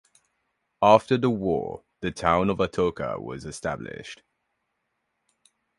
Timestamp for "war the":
1.29-2.09